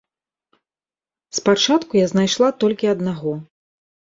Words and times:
Спачатку 1.39 1.93
я 1.99 2.07
знайшла 2.15 2.49
толькі 2.65 2.91
аднаго. 2.95 3.37